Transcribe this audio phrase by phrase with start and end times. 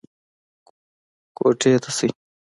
[1.37, 2.07] کوټې ته شئ.